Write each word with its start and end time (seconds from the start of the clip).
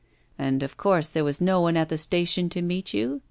'And, 0.39 0.63
of 0.63 0.77
course, 0.77 1.11
there 1.11 1.23
was 1.23 1.39
no 1.39 1.61
one 1.61 1.77
at 1.77 1.89
the 1.89 1.95
station 1.99 2.49
to 2.49 2.63
meet 2.63 2.91
you? 2.91 3.19